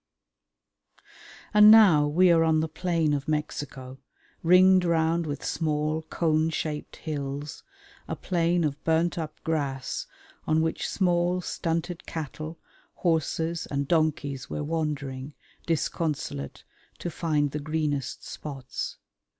[1.53, 3.99] ]And now we are on the plain of Mexico,
[4.41, 7.61] ringed round with small cone shaped hills,
[8.07, 10.07] a plain of burnt up grass
[10.47, 12.57] on which small stunted cattle,
[12.95, 15.35] horses and donkeys were wandering,
[15.67, 16.63] disconsolate,
[16.97, 18.97] to find the greenest spots.